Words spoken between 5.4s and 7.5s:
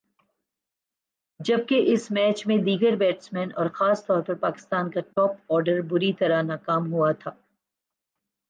Order بری طرح ناکام ہوا تھا۔